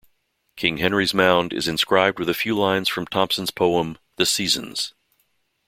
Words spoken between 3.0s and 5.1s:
Thomson's poem "The Seasons".